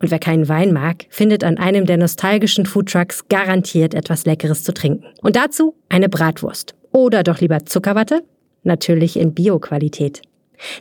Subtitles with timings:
[0.00, 4.72] und wer keinen Wein mag, findet an einem der nostalgischen Foodtrucks garantiert etwas Leckeres zu
[4.72, 5.04] trinken.
[5.22, 6.74] Und dazu eine Bratwurst.
[6.92, 8.22] Oder doch lieber Zuckerwatte?
[8.62, 10.22] Natürlich in Bio-Qualität.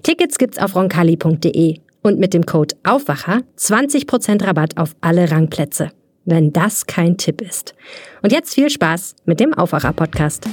[0.04, 5.92] Tickets gibt's auf roncalli.de und mit dem Code Aufwacher 20% Rabatt auf alle Rangplätze.
[6.26, 7.74] Wenn das kein Tipp ist.
[8.22, 10.48] Und jetzt viel Spaß mit dem Aufwacher-Podcast.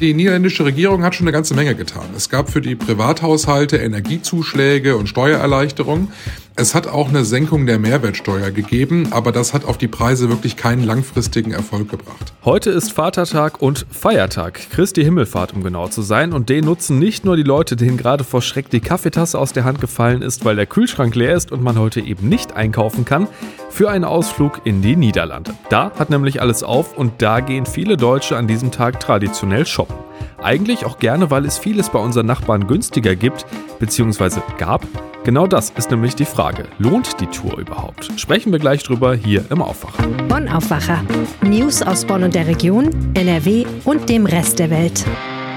[0.00, 2.06] Die niederländische Regierung hat schon eine ganze Menge getan.
[2.16, 6.08] Es gab für die Privathaushalte Energiezuschläge und Steuererleichterungen.
[6.54, 10.54] Es hat auch eine Senkung der Mehrwertsteuer gegeben, aber das hat auf die Preise wirklich
[10.56, 12.34] keinen langfristigen Erfolg gebracht.
[12.44, 16.34] Heute ist Vatertag und Feiertag, Christi Himmelfahrt, um genau zu sein.
[16.34, 19.64] Und den nutzen nicht nur die Leute, denen gerade vor Schreck die Kaffeetasse aus der
[19.64, 23.28] Hand gefallen ist, weil der Kühlschrank leer ist und man heute eben nicht einkaufen kann,
[23.70, 25.54] für einen Ausflug in die Niederlande.
[25.70, 29.96] Da hat nämlich alles auf und da gehen viele Deutsche an diesem Tag traditionell shoppen.
[30.42, 33.46] Eigentlich auch gerne, weil es vieles bei unseren Nachbarn günstiger gibt,
[33.78, 34.86] beziehungsweise gab.
[35.24, 36.64] Genau das ist nämlich die Frage.
[36.78, 38.10] Lohnt die Tour überhaupt?
[38.16, 40.06] Sprechen wir gleich drüber hier im Aufwacher.
[40.28, 41.04] Bonn Aufwacher.
[41.42, 45.04] News aus Bonn und der Region, NRW und dem Rest der Welt.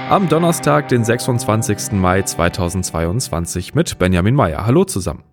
[0.08, 1.92] Am Donnerstag, den 26.
[1.92, 4.64] Mai 2022 mit Benjamin Meyer.
[4.64, 5.24] Hallo zusammen.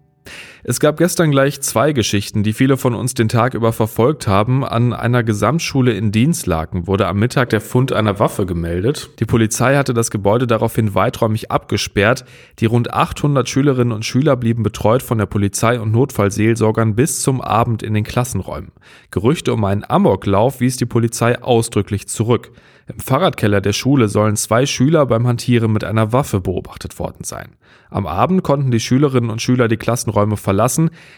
[0.65, 4.63] Es gab gestern gleich zwei Geschichten, die viele von uns den Tag über verfolgt haben.
[4.63, 9.09] An einer Gesamtschule in Dienstlaken wurde am Mittag der Fund einer Waffe gemeldet.
[9.19, 12.23] Die Polizei hatte das Gebäude daraufhin weiträumig abgesperrt.
[12.59, 17.41] Die rund 800 Schülerinnen und Schüler blieben betreut von der Polizei und Notfallseelsorgern bis zum
[17.41, 18.71] Abend in den Klassenräumen.
[19.11, 22.51] Gerüchte um einen Amoklauf wies die Polizei ausdrücklich zurück.
[22.87, 27.55] Im Fahrradkeller der Schule sollen zwei Schüler beim Hantieren mit einer Waffe beobachtet worden sein.
[27.89, 30.52] Am Abend konnten die Schülerinnen und Schüler die Klassenräume verlassen.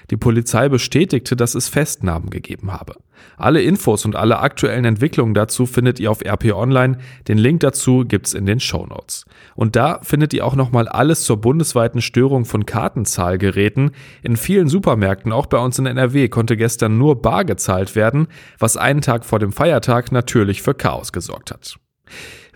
[0.10, 2.96] Die Polizei bestätigte, dass es Festnahmen gegeben habe.
[3.38, 6.98] Alle Infos und alle aktuellen Entwicklungen dazu findet ihr auf RP Online.
[7.28, 9.26] Den Link dazu gibt's in den Show Notes.
[9.56, 13.92] Und da findet ihr auch nochmal alles zur bundesweiten Störung von Kartenzahlgeräten.
[14.22, 18.28] In vielen Supermärkten, auch bei uns in NRW, konnte gestern nur bar gezahlt werden,
[18.60, 21.78] was einen Tag vor dem Feiertag natürlich für Chaos gesorgt hat.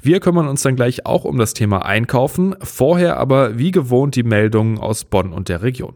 [0.01, 4.23] Wir kümmern uns dann gleich auch um das Thema Einkaufen, vorher aber wie gewohnt die
[4.23, 5.93] Meldungen aus Bonn und der Region.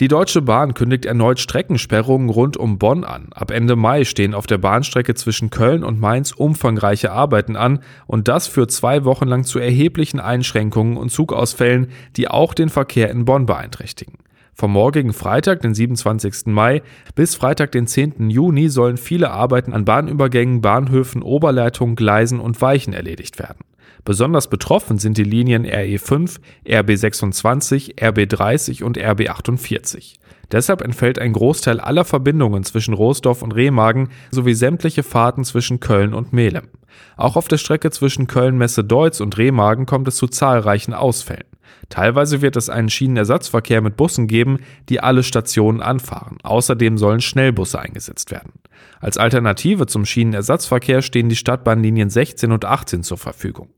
[0.00, 3.28] Die Deutsche Bahn kündigt erneut Streckensperrungen rund um Bonn an.
[3.32, 8.28] Ab Ende Mai stehen auf der Bahnstrecke zwischen Köln und Mainz umfangreiche Arbeiten an und
[8.28, 13.24] das führt zwei Wochen lang zu erheblichen Einschränkungen und Zugausfällen, die auch den Verkehr in
[13.24, 14.18] Bonn beeinträchtigen.
[14.56, 16.46] Vom morgigen Freitag, den 27.
[16.46, 16.82] Mai,
[17.16, 18.30] bis Freitag, den 10.
[18.30, 23.64] Juni sollen viele Arbeiten an Bahnübergängen, Bahnhöfen, Oberleitungen, Gleisen und Weichen erledigt werden.
[24.04, 30.16] Besonders betroffen sind die Linien RE5, RB26, RB30 und RB48.
[30.52, 36.12] Deshalb entfällt ein Großteil aller Verbindungen zwischen Roosdorf und Remagen sowie sämtliche Fahrten zwischen Köln
[36.12, 36.68] und Melem.
[37.16, 41.44] Auch auf der Strecke zwischen Köln-Messe-Deutz und Remagen kommt es zu zahlreichen Ausfällen.
[41.88, 46.38] Teilweise wird es einen Schienenersatzverkehr mit Bussen geben, die alle Stationen anfahren.
[46.42, 48.52] Außerdem sollen Schnellbusse eingesetzt werden.
[49.00, 53.68] Als Alternative zum Schienenersatzverkehr stehen die Stadtbahnlinien 16 und 18 zur Verfügung.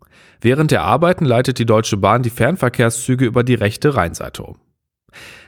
[0.41, 4.57] Während der Arbeiten leitet die Deutsche Bahn die Fernverkehrszüge über die rechte Rheinseite um.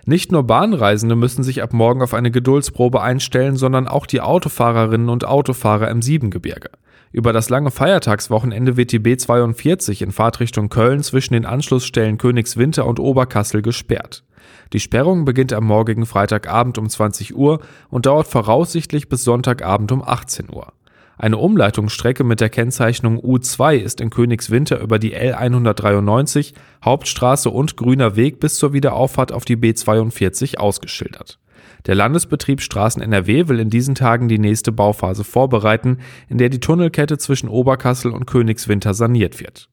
[0.06, 5.10] Nicht nur Bahnreisende müssen sich ab morgen auf eine Geduldsprobe einstellen, sondern auch die Autofahrerinnen
[5.10, 6.70] und Autofahrer im Siebengebirge.
[7.12, 13.00] Über das lange Feiertagswochenende wird die B42 in Fahrtrichtung Köln zwischen den Anschlussstellen Königswinter und
[13.00, 14.24] Oberkassel gesperrt.
[14.72, 17.60] Die Sperrung beginnt am morgigen Freitagabend um 20 Uhr
[17.90, 20.72] und dauert voraussichtlich bis Sonntagabend um 18 Uhr.
[21.18, 26.54] Eine Umleitungsstrecke mit der Kennzeichnung U2 ist in Königswinter über die L193,
[26.84, 31.40] Hauptstraße und Grüner Weg bis zur Wiederauffahrt auf die B42 ausgeschildert.
[31.86, 35.98] Der Landesbetrieb Straßen NRW will in diesen Tagen die nächste Bauphase vorbereiten,
[36.28, 39.68] in der die Tunnelkette zwischen Oberkassel und Königswinter saniert wird.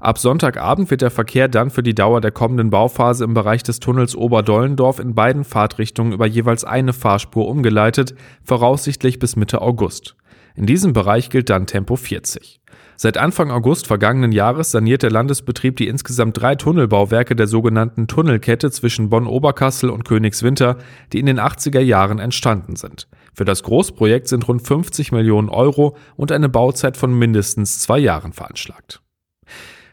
[0.00, 3.80] Ab Sonntagabend wird der Verkehr dann für die Dauer der kommenden Bauphase im Bereich des
[3.80, 8.14] Tunnels Oberdollendorf in beiden Fahrtrichtungen über jeweils eine Fahrspur umgeleitet,
[8.44, 10.14] voraussichtlich bis Mitte August.
[10.54, 12.60] In diesem Bereich gilt dann Tempo 40.
[12.96, 18.70] Seit Anfang August vergangenen Jahres saniert der Landesbetrieb die insgesamt drei Tunnelbauwerke der sogenannten Tunnelkette
[18.70, 20.78] zwischen Bonn-Oberkassel und Königswinter,
[21.12, 23.08] die in den 80er Jahren entstanden sind.
[23.34, 28.32] Für das Großprojekt sind rund 50 Millionen Euro und eine Bauzeit von mindestens zwei Jahren
[28.32, 29.00] veranschlagt.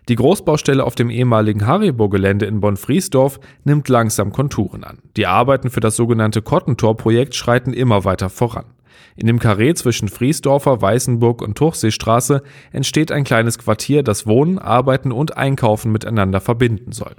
[0.07, 5.00] Die Großbaustelle auf dem ehemaligen Haribo-Gelände in Bonn-Friesdorf nimmt langsam Konturen an.
[5.18, 8.66] Die Arbeiten für das sogenannte Kottentor-Projekt schreiten immer weiter voran.
[9.16, 15.12] In dem Karree zwischen Friesdorfer, Weißenburg und Tuchseestraße entsteht ein kleines Quartier, das Wohnen, Arbeiten
[15.12, 17.16] und Einkaufen miteinander verbinden soll.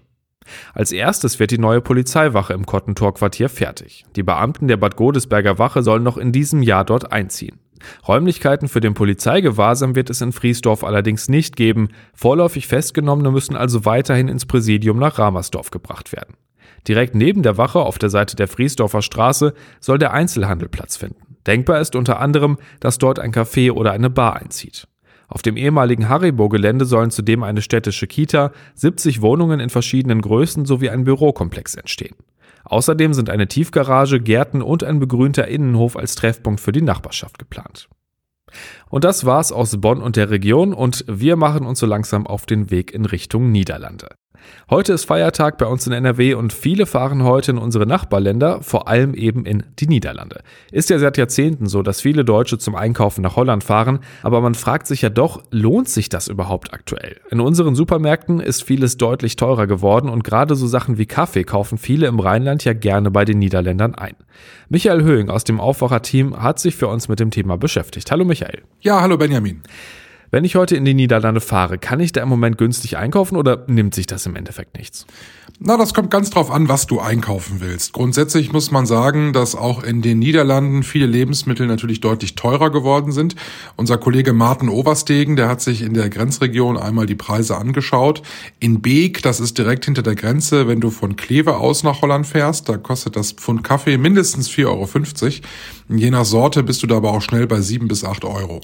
[0.74, 4.04] Als erstes wird die neue Polizeiwache im Kottentor-Quartier fertig.
[4.14, 7.58] Die Beamten der Bad Godesberger Wache sollen noch in diesem Jahr dort einziehen.
[8.06, 11.88] Räumlichkeiten für den Polizeigewahrsam wird es in Friesdorf allerdings nicht geben.
[12.14, 16.36] Vorläufig Festgenommene müssen also weiterhin ins Präsidium nach Ramersdorf gebracht werden.
[16.88, 21.36] Direkt neben der Wache auf der Seite der Friesdorfer Straße soll der Einzelhandel Platz finden.
[21.46, 24.86] Denkbar ist unter anderem, dass dort ein Café oder eine Bar einzieht.
[25.28, 30.90] Auf dem ehemaligen Haribo-Gelände sollen zudem eine städtische Kita, 70 Wohnungen in verschiedenen Größen sowie
[30.90, 32.14] ein Bürokomplex entstehen.
[32.66, 37.88] Außerdem sind eine Tiefgarage, Gärten und ein begrünter Innenhof als Treffpunkt für die Nachbarschaft geplant.
[38.88, 42.46] Und das war's aus Bonn und der Region und wir machen uns so langsam auf
[42.46, 44.08] den Weg in Richtung Niederlande.
[44.68, 48.88] Heute ist Feiertag bei uns in NRW und viele fahren heute in unsere Nachbarländer, vor
[48.88, 50.40] allem eben in die Niederlande.
[50.72, 54.54] Ist ja seit Jahrzehnten so, dass viele Deutsche zum Einkaufen nach Holland fahren, aber man
[54.54, 57.20] fragt sich ja doch, lohnt sich das überhaupt aktuell?
[57.30, 61.78] In unseren Supermärkten ist vieles deutlich teurer geworden und gerade so Sachen wie Kaffee kaufen
[61.78, 64.16] viele im Rheinland ja gerne bei den Niederländern ein.
[64.68, 68.10] Michael Höhing aus dem Aufwacher-Team hat sich für uns mit dem Thema beschäftigt.
[68.10, 68.62] Hallo Michael.
[68.80, 69.62] Ja, hallo Benjamin.
[70.30, 73.64] Wenn ich heute in die Niederlande fahre, kann ich da im Moment günstig einkaufen oder
[73.68, 75.06] nimmt sich das im Endeffekt nichts?
[75.58, 77.94] Na, das kommt ganz drauf an, was du einkaufen willst.
[77.94, 83.10] Grundsätzlich muss man sagen, dass auch in den Niederlanden viele Lebensmittel natürlich deutlich teurer geworden
[83.10, 83.36] sind.
[83.76, 88.20] Unser Kollege Martin Overstegen, der hat sich in der Grenzregion einmal die Preise angeschaut.
[88.60, 92.26] In Beek, das ist direkt hinter der Grenze, wenn du von Kleve aus nach Holland
[92.26, 94.86] fährst, da kostet das Pfund Kaffee mindestens 4,50 Euro.
[95.88, 98.60] Je nach Sorte bist du da aber auch schnell bei 7 bis 8 Euro.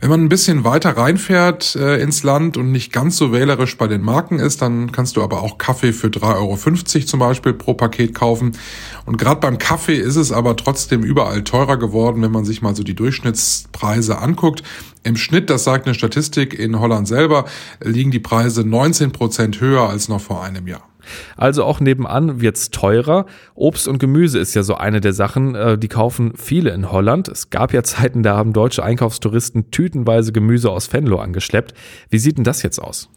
[0.00, 3.88] Wenn man ein bisschen weiter reinfährt äh, ins Land und nicht ganz so wählerisch bei
[3.88, 7.74] den Marken ist, dann kannst du aber auch Kaffee für 3,50 Euro zum Beispiel pro
[7.74, 8.52] Paket kaufen.
[9.04, 12.76] Und gerade beim Kaffee ist es aber trotzdem überall teurer geworden, wenn man sich mal
[12.76, 14.62] so die Durchschnittspreise anguckt.
[15.02, 17.46] Im Schnitt, das sagt eine Statistik in Holland selber,
[17.82, 20.89] liegen die Preise 19 Prozent höher als noch vor einem Jahr.
[21.36, 23.26] Also auch nebenan wird's teurer.
[23.54, 27.28] Obst und Gemüse ist ja so eine der Sachen, äh, die kaufen viele in Holland.
[27.28, 31.74] Es gab ja Zeiten, da haben deutsche Einkaufstouristen tütenweise Gemüse aus Venlo angeschleppt.
[32.08, 33.08] Wie sieht denn das jetzt aus?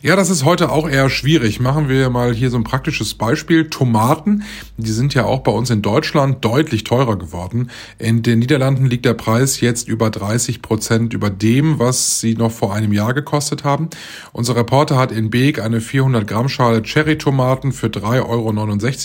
[0.00, 1.58] Ja, das ist heute auch eher schwierig.
[1.58, 3.68] Machen wir mal hier so ein praktisches Beispiel.
[3.68, 4.44] Tomaten,
[4.76, 7.68] die sind ja auch bei uns in Deutschland deutlich teurer geworden.
[7.98, 12.52] In den Niederlanden liegt der Preis jetzt über 30 Prozent über dem, was sie noch
[12.52, 13.90] vor einem Jahr gekostet haben.
[14.32, 18.26] Unser Reporter hat in Beek eine 400 Gramm Schale Cherry-Tomaten für 3,69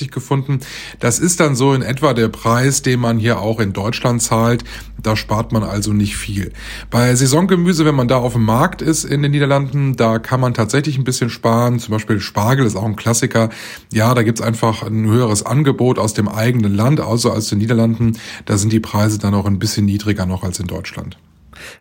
[0.03, 0.59] Euro gefunden.
[0.99, 4.63] Das ist dann so in etwa der Preis, den man hier auch in Deutschland zahlt.
[5.01, 6.53] Da spart man also nicht viel.
[6.91, 10.53] Bei Saisongemüse, wenn man da auf dem Markt ist in den Niederlanden, da kann man
[10.53, 11.79] tatsächlich tatsächlich ein bisschen sparen.
[11.79, 13.49] Zum Beispiel Spargel ist auch ein Klassiker.
[13.91, 18.17] Ja, da gibt's einfach ein höheres Angebot aus dem eigenen Land, also als den Niederlanden.
[18.45, 21.17] Da sind die Preise dann auch ein bisschen niedriger noch als in Deutschland.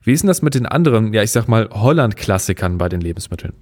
[0.04, 3.54] Wie ist denn das mit den anderen, ja, ich sag mal, Holland-Klassikern bei den Lebensmitteln?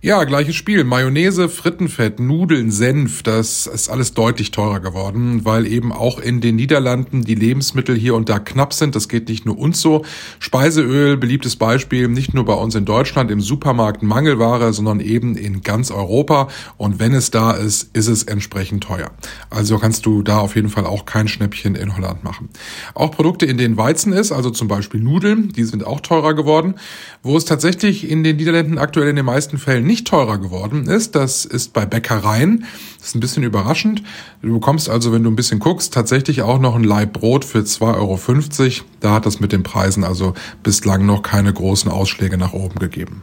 [0.00, 0.84] Ja, gleiches Spiel.
[0.84, 6.54] Mayonnaise, Frittenfett, Nudeln, Senf, das ist alles deutlich teurer geworden, weil eben auch in den
[6.54, 8.94] Niederlanden die Lebensmittel hier und da knapp sind.
[8.94, 10.04] Das geht nicht nur uns so.
[10.38, 15.62] Speiseöl, beliebtes Beispiel, nicht nur bei uns in Deutschland im Supermarkt Mangelware, sondern eben in
[15.62, 16.46] ganz Europa.
[16.76, 19.10] Und wenn es da ist, ist es entsprechend teuer.
[19.50, 22.50] Also kannst du da auf jeden Fall auch kein Schnäppchen in Holland machen.
[22.94, 26.76] Auch Produkte, in denen Weizen ist, also zum Beispiel Nudeln, die sind auch teurer geworden.
[27.24, 31.16] Wo es tatsächlich in den Niederlanden aktuell in den meisten Fällen nicht teurer geworden ist,
[31.16, 32.64] das ist bei Bäckereien.
[32.98, 34.04] Das ist ein bisschen überraschend.
[34.42, 37.58] Du bekommst also, wenn du ein bisschen guckst, tatsächlich auch noch ein Laib Brot für
[37.58, 38.86] 2,50 Euro.
[39.00, 43.22] Da hat das mit den Preisen also bislang noch keine großen Ausschläge nach oben gegeben.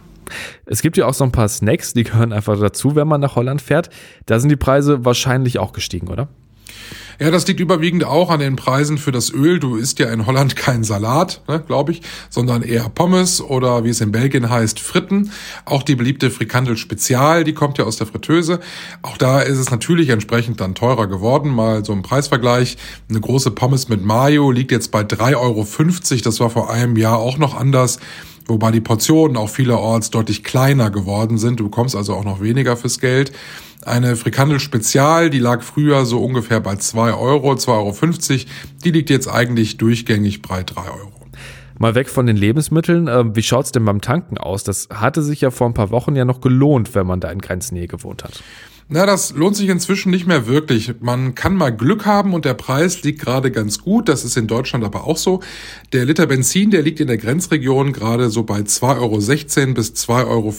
[0.66, 3.36] Es gibt ja auch so ein paar Snacks, die gehören einfach dazu, wenn man nach
[3.36, 3.90] Holland fährt.
[4.26, 6.28] Da sind die Preise wahrscheinlich auch gestiegen, oder?
[7.18, 9.60] Ja, das liegt überwiegend auch an den Preisen für das Öl.
[9.60, 13.90] Du isst ja in Holland keinen Salat, ne, glaube ich, sondern eher Pommes oder wie
[13.90, 15.32] es in Belgien heißt, Fritten.
[15.64, 18.60] Auch die beliebte Frikandel Spezial, die kommt ja aus der Fritteuse.
[19.02, 21.52] Auch da ist es natürlich entsprechend dann teurer geworden.
[21.52, 22.78] Mal so ein Preisvergleich.
[23.10, 26.22] Eine große Pommes mit Mayo liegt jetzt bei 3,50 Euro.
[26.24, 28.00] Das war vor einem Jahr auch noch anders
[28.48, 31.60] wobei die Portionen auch vielerorts deutlich kleiner geworden sind.
[31.60, 33.32] Du bekommst also auch noch weniger fürs Geld.
[33.86, 38.46] Eine Frikandel Spezial, die lag früher so ungefähr bei 2 Euro, 2,50 Euro.
[38.84, 41.12] Die liegt jetzt eigentlich durchgängig bei 3 Euro.
[41.78, 44.64] Mal weg von den Lebensmitteln, äh, wie schaut's denn beim Tanken aus?
[44.64, 47.40] Das hatte sich ja vor ein paar Wochen ja noch gelohnt, wenn man da in
[47.40, 48.42] Grenznähe gewohnt hat.
[48.88, 50.94] Na, das lohnt sich inzwischen nicht mehr wirklich.
[51.00, 54.08] Man kann mal Glück haben und der Preis liegt gerade ganz gut.
[54.08, 55.40] Das ist in Deutschland aber auch so.
[55.92, 60.28] Der Liter Benzin, der liegt in der Grenzregion gerade so bei 2,16 Euro bis 2,34
[60.28, 60.54] Euro.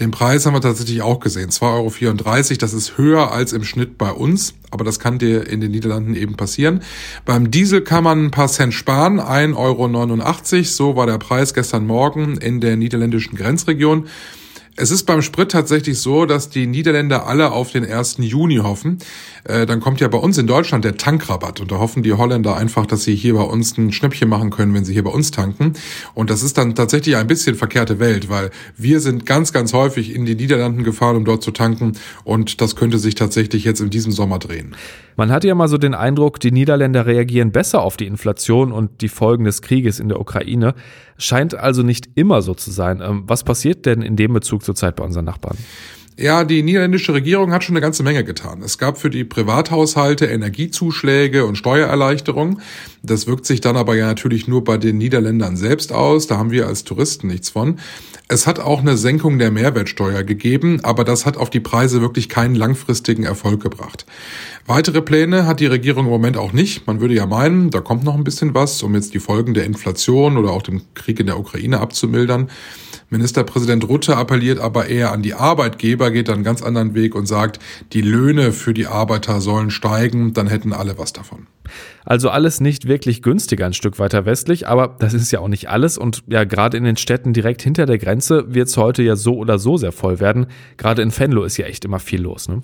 [0.00, 1.50] Den Preis haben wir tatsächlich auch gesehen.
[1.50, 4.54] 2,34 Euro, das ist höher als im Schnitt bei uns.
[4.72, 6.80] Aber das kann dir in den Niederlanden eben passieren.
[7.24, 9.20] Beim Diesel kann man ein paar Cent sparen.
[9.20, 10.64] 1,89 Euro.
[10.64, 14.08] So war der Preis gestern Morgen in der niederländischen Grenzregion.
[14.76, 18.18] Es ist beim Sprit tatsächlich so, dass die Niederländer alle auf den 1.
[18.20, 18.98] Juni hoffen.
[19.44, 22.56] Äh, dann kommt ja bei uns in Deutschland der Tankrabatt und da hoffen die Holländer
[22.56, 25.32] einfach, dass sie hier bei uns ein Schnäppchen machen können, wenn sie hier bei uns
[25.32, 25.74] tanken.
[26.14, 30.14] Und das ist dann tatsächlich ein bisschen verkehrte Welt, weil wir sind ganz, ganz häufig
[30.14, 31.92] in die Niederlanden gefahren, um dort zu tanken
[32.24, 34.76] und das könnte sich tatsächlich jetzt in diesem Sommer drehen.
[35.16, 39.02] Man hatte ja mal so den Eindruck, die Niederländer reagieren besser auf die Inflation und
[39.02, 40.74] die Folgen des Krieges in der Ukraine.
[41.20, 43.00] Scheint also nicht immer so zu sein.
[43.00, 45.56] Ähm, was passiert denn in dem Bezug zurzeit bei unseren Nachbarn?
[46.16, 48.62] Ja, die niederländische Regierung hat schon eine ganze Menge getan.
[48.62, 52.60] Es gab für die Privathaushalte Energiezuschläge und Steuererleichterungen.
[53.02, 56.26] Das wirkt sich dann aber ja natürlich nur bei den Niederländern selbst aus.
[56.26, 57.78] Da haben wir als Touristen nichts von.
[58.28, 62.28] Es hat auch eine Senkung der Mehrwertsteuer gegeben, aber das hat auf die Preise wirklich
[62.28, 64.06] keinen langfristigen Erfolg gebracht.
[64.66, 66.86] Weitere Pläne hat die Regierung im Moment auch nicht.
[66.86, 69.64] Man würde ja meinen, da kommt noch ein bisschen was, um jetzt die Folgen der
[69.64, 72.50] Inflation oder auch dem Krieg in der Ukraine abzumildern.
[73.10, 77.58] Ministerpräsident Rutte appelliert aber eher an die Arbeitgeber, geht einen ganz anderen Weg und sagt,
[77.92, 81.48] die Löhne für die Arbeiter sollen steigen, dann hätten alle was davon.
[82.04, 85.68] Also alles nicht wirklich günstiger ein Stück weiter westlich, aber das ist ja auch nicht
[85.68, 89.16] alles und ja, gerade in den Städten direkt hinter der Grenze wird es heute ja
[89.16, 90.46] so oder so sehr voll werden.
[90.76, 92.62] Gerade in Venlo ist ja echt immer viel los, ne?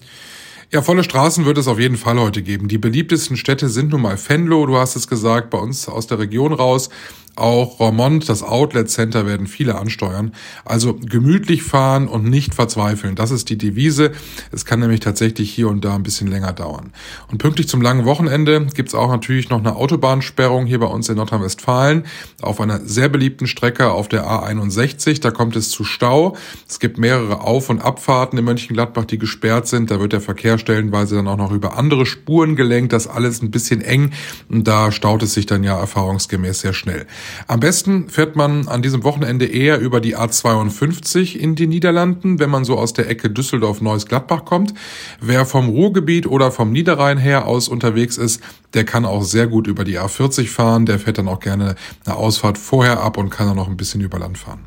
[0.72, 2.66] Ja, volle Straßen wird es auf jeden Fall heute geben.
[2.66, 6.18] Die beliebtesten Städte sind nun mal Venlo, du hast es gesagt, bei uns aus der
[6.18, 6.90] Region raus.
[7.36, 10.32] Auch Romont, das Outlet Center, werden viele ansteuern.
[10.64, 13.14] Also gemütlich fahren und nicht verzweifeln.
[13.14, 14.12] Das ist die Devise.
[14.52, 16.92] Es kann nämlich tatsächlich hier und da ein bisschen länger dauern.
[17.30, 21.16] Und pünktlich zum langen Wochenende gibt's auch natürlich noch eine Autobahnsperrung hier bei uns in
[21.16, 22.04] Nordrhein-Westfalen
[22.40, 25.20] auf einer sehr beliebten Strecke auf der A61.
[25.20, 26.36] Da kommt es zu Stau.
[26.66, 29.90] Es gibt mehrere Auf- und Abfahrten in Mönchengladbach, die gesperrt sind.
[29.90, 32.94] Da wird der Verkehr stellenweise dann auch noch über andere Spuren gelenkt.
[32.94, 34.12] Das alles ein bisschen eng
[34.48, 37.06] und da staut es sich dann ja erfahrungsgemäß sehr schnell.
[37.46, 42.50] Am besten fährt man an diesem Wochenende eher über die A52 in die Niederlanden, wenn
[42.50, 44.74] man so aus der Ecke Düsseldorf-Neuss-Gladbach kommt.
[45.20, 48.42] Wer vom Ruhrgebiet oder vom Niederrhein her aus unterwegs ist,
[48.74, 50.86] der kann auch sehr gut über die A40 fahren.
[50.86, 54.00] Der fährt dann auch gerne eine Ausfahrt vorher ab und kann dann noch ein bisschen
[54.00, 54.60] über Land fahren.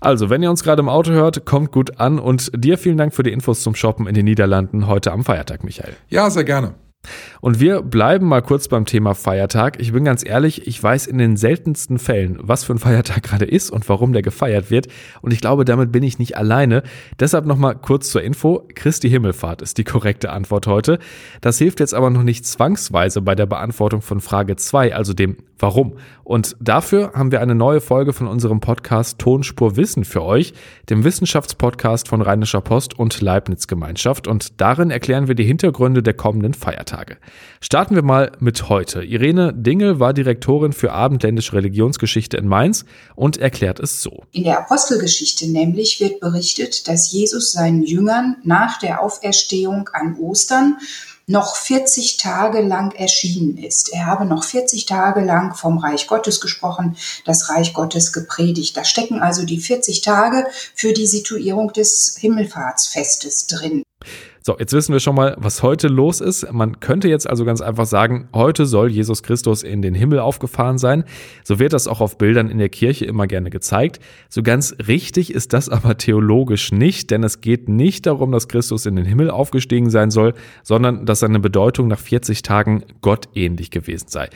[0.00, 3.14] Also, wenn ihr uns gerade im Auto hört, kommt gut an und dir vielen Dank
[3.14, 5.94] für die Infos zum Shoppen in den Niederlanden heute am Feiertag, Michael.
[6.08, 6.74] Ja, sehr gerne.
[7.42, 9.80] Und wir bleiben mal kurz beim Thema Feiertag.
[9.80, 13.46] Ich bin ganz ehrlich, ich weiß in den seltensten Fällen, was für ein Feiertag gerade
[13.46, 14.86] ist und warum der gefeiert wird.
[15.22, 16.84] Und ich glaube, damit bin ich nicht alleine.
[17.18, 18.68] Deshalb nochmal kurz zur Info.
[18.76, 21.00] Christi Himmelfahrt ist die korrekte Antwort heute.
[21.40, 25.36] Das hilft jetzt aber noch nicht zwangsweise bei der Beantwortung von Frage 2, also dem
[25.62, 25.92] Warum.
[26.24, 30.54] Und dafür haben wir eine neue Folge von unserem Podcast Tonspur Wissen für euch,
[30.90, 34.26] dem Wissenschaftspodcast von Rheinischer Post und Leibniz Gemeinschaft.
[34.26, 37.16] Und darin erklären wir die Hintergründe der kommenden Feiertage.
[37.60, 39.04] Starten wir mal mit heute.
[39.04, 44.24] Irene Dingel war Direktorin für abendländische Religionsgeschichte in Mainz und erklärt es so.
[44.32, 50.78] In der Apostelgeschichte nämlich wird berichtet, dass Jesus seinen Jüngern nach der Auferstehung an Ostern
[51.26, 53.92] noch 40 Tage lang erschienen ist.
[53.92, 58.76] Er habe noch 40 Tage lang vom Reich Gottes gesprochen, das Reich Gottes gepredigt.
[58.76, 63.82] Da stecken also die 40 Tage für die Situierung des Himmelfahrtsfestes drin.
[64.44, 66.52] So, jetzt wissen wir schon mal, was heute los ist.
[66.52, 70.78] Man könnte jetzt also ganz einfach sagen, heute soll Jesus Christus in den Himmel aufgefahren
[70.78, 71.04] sein.
[71.44, 74.00] So wird das auch auf Bildern in der Kirche immer gerne gezeigt.
[74.28, 78.84] So ganz richtig ist das aber theologisch nicht, denn es geht nicht darum, dass Christus
[78.84, 80.34] in den Himmel aufgestiegen sein soll,
[80.64, 84.28] sondern dass seine Bedeutung nach 40 Tagen gottähnlich gewesen sei.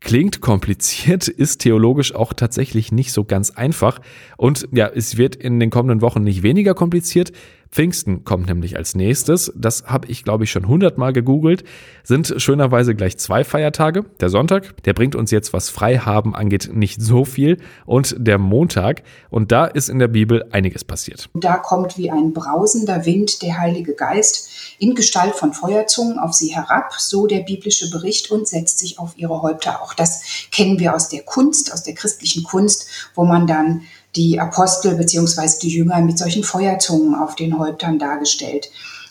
[0.00, 4.00] Klingt kompliziert, ist theologisch auch tatsächlich nicht so ganz einfach.
[4.38, 7.32] Und ja, es wird in den kommenden Wochen nicht weniger kompliziert.
[7.70, 9.52] Pfingsten kommt nämlich als nächstes.
[9.54, 11.62] Das habe ich, glaube ich, schon hundertmal gegoogelt.
[12.02, 14.04] Sind schönerweise gleich zwei Feiertage.
[14.20, 17.58] Der Sonntag, der bringt uns jetzt, was Freihaben angeht, nicht so viel.
[17.86, 19.04] Und der Montag.
[19.28, 21.28] Und da ist in der Bibel einiges passiert.
[21.34, 26.48] Da kommt wie ein brausender Wind der Heilige Geist in Gestalt von Feuerzungen auf sie
[26.48, 29.80] herab, so der biblische Bericht, und setzt sich auf ihre Häupter.
[29.90, 33.82] Auch das kennen wir aus der Kunst, aus der christlichen Kunst, wo man dann
[34.14, 38.70] die Apostel beziehungsweise die Jünger mit solchen Feuerzungen auf den Häuptern dargestellt.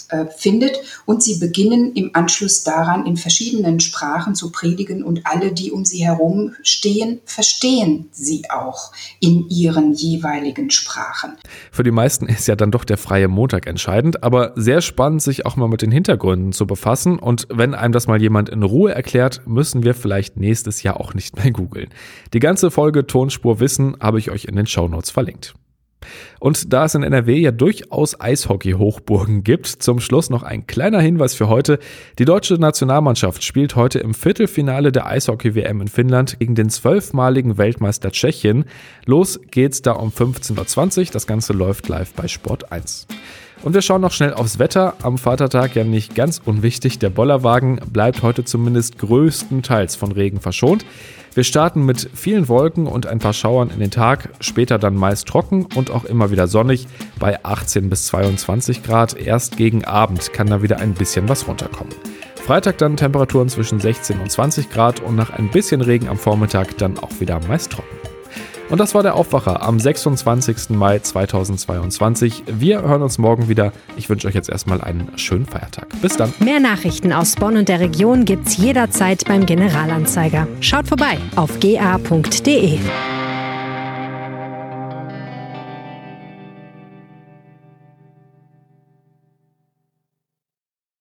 [0.10, 0.78] Äh, findet.
[1.06, 5.86] Und sie beginnen im Anschluss daran in verschiedenen Sprachen zu predigen und alle, die um
[5.86, 11.34] sie herum stehen, verstehen sie auch in ihren jeweiligen Sprachen.
[11.72, 15.46] Für die meisten ist ja dann doch der freie Montag entscheidend, aber sehr spannend, sich
[15.46, 17.20] auch mal mit den Hintergründen zu befassen.
[17.20, 21.14] Und wenn einem das mal jemand in Ruhe erklärt, müssen wir vielleicht nächstes Jahr auch
[21.14, 21.90] nicht mehr googeln.
[22.34, 25.54] Die ganze Folge Tonspur Wissen habe ich euch in den Shownotes verlinkt.
[26.40, 31.36] Und da es in NRW ja durchaus Eishockey-Hochburgen gibt, zum Schluss noch ein kleiner Hinweis
[31.36, 31.80] für heute.
[32.18, 38.12] Die deutsche Nationalmannschaft spielt heute im Viertelfinale der Eishockey-WM in Finnland gegen den zwölfmaligen Weltmeister
[38.12, 38.66] Tschechien.
[39.06, 41.06] Los geht's da um 15.20 Uhr.
[41.12, 43.08] Das Ganze läuft live bei Sport 1.
[43.62, 44.94] Und wir schauen noch schnell aufs Wetter.
[45.02, 47.00] Am Vatertag ja nicht ganz unwichtig.
[47.00, 50.86] Der Bollerwagen bleibt heute zumindest größtenteils von Regen verschont.
[51.34, 55.28] Wir starten mit vielen Wolken und ein paar Schauern in den Tag, später dann meist
[55.28, 56.88] trocken und auch immer wieder sonnig
[57.20, 59.16] bei 18 bis 22 Grad.
[59.16, 61.94] Erst gegen Abend kann da wieder ein bisschen was runterkommen.
[62.36, 66.78] Freitag dann Temperaturen zwischen 16 und 20 Grad und nach ein bisschen Regen am Vormittag
[66.80, 67.99] dann auch wieder meist trocken.
[68.70, 70.70] Und das war der Aufwacher am 26.
[70.70, 72.44] Mai 2022.
[72.48, 73.74] Wir hören uns morgen wieder.
[73.98, 75.88] Ich wünsche euch jetzt erstmal einen schönen Feiertag.
[76.02, 76.34] Bis dann.
[76.40, 80.48] Mehr Nachrichten aus Bonn und der Region gibt's jederzeit beim Generalanzeiger.
[80.62, 82.80] Schaut vorbei auf ga.de.